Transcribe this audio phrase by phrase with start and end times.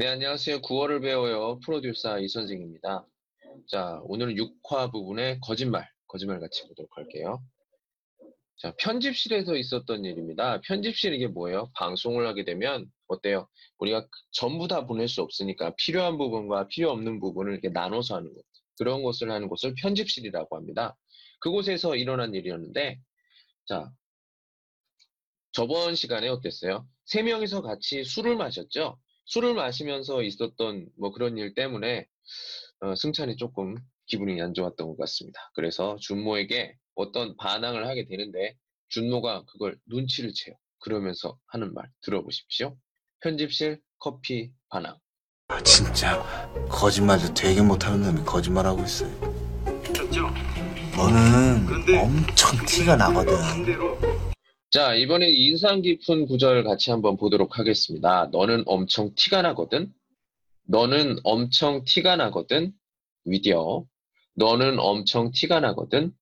[0.00, 0.60] 네, 안녕하세요.
[0.60, 1.58] 9월을 배워요.
[1.58, 3.04] 프로듀서 이선생입니다.
[3.66, 7.42] 자, 오늘은 6화 부분의 거짓말, 거짓말 같이 보도록 할게요.
[8.58, 10.60] 자, 편집실에서 있었던 일입니다.
[10.60, 11.72] 편집실 이게 뭐예요?
[11.74, 13.48] 방송을 하게 되면 어때요?
[13.78, 18.44] 우리가 전부 다 보낼 수 없으니까 필요한 부분과 필요 없는 부분을 이렇게 나눠서 하는 것.
[18.78, 20.96] 그런 것을 하는 곳을 편집실이라고 합니다.
[21.40, 23.00] 그곳에서 일어난 일이었는데,
[23.66, 23.90] 자,
[25.50, 26.86] 저번 시간에 어땠어요?
[27.04, 28.96] 세 명이서 같이 술을 마셨죠?
[29.28, 32.06] 술을 마시면서 있었던 뭐 그런 일 때문에
[32.80, 35.50] 어, 승찬이 조금 기분이 안 좋았던 것 같습니다.
[35.54, 38.56] 그래서 준모에게 어떤 반항을 하게 되는데
[38.88, 40.54] 준모가 그걸 눈치를 채요.
[40.80, 42.76] 그러면서 하는 말 들어보십시오.
[43.20, 44.96] 편집실 커피 반항.
[45.48, 46.22] 아, 진짜
[46.70, 49.10] 거짓말도 되게 못하는 놈이 거짓말하고 있어요.
[50.96, 53.36] 너는 그런데- 엄청 티가 나거든.
[53.38, 53.98] 반대로
[54.70, 58.28] 자, 이번에 인상 깊은 구절 같이 한번 보도록 하겠습니다.
[58.32, 59.90] 너는 엄청 티가 나거든.
[60.64, 62.72] 너는 엄청 티가 나거든.
[63.24, 63.86] 위디어.
[64.34, 66.12] 너는 엄청 티가 나거든.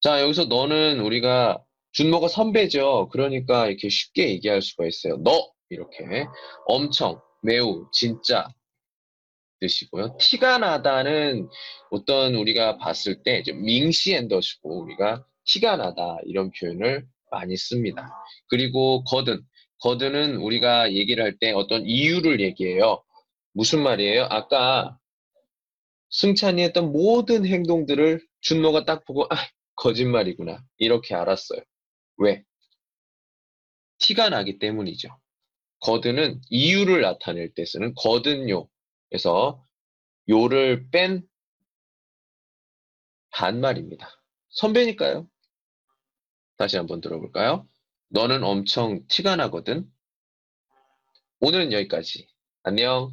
[0.00, 3.08] 자, 여기서 너는 우리가 준모가 선배죠.
[3.12, 5.18] 그러니까 이렇게 쉽게 얘기할 수가 있어요.
[5.22, 6.26] 너 이렇게
[6.66, 8.48] 엄청 매우 진짜
[9.60, 10.16] 뜻이고요.
[10.18, 11.48] 티가 나다는
[11.92, 18.08] 어떤 우리가 봤을 때 이제 밍시앤더시고 우리가 티가 나다 이런 표현을 많이 씁니다.
[18.48, 19.42] 그리고 거든
[19.80, 23.02] 거든은 우리가 얘기를 할 때 어떤 이유를 얘기해요.
[23.52, 24.24] 무슨 말이에요?
[24.30, 24.96] 아까
[26.10, 29.36] 승찬이 했던 모든 행동들을 준모가 딱 보고 아
[29.76, 31.60] 거짓말이구나 이렇게 알았어요.
[32.18, 32.44] 왜?
[33.98, 35.08] 티가 나기 때문이죠.
[35.80, 39.64] 거든은 이유를 나타낼 때 쓰는 거든요에서
[40.28, 41.22] 요를 뺀
[43.30, 44.08] 반말입니다.
[44.50, 45.26] 선배니까요.
[46.62, 47.66] 다시 한번 들어볼까요?
[48.10, 49.84] 너는 엄청 티가 나거든.
[51.40, 52.28] 오늘은 여기까지.
[52.62, 53.12] 안녕.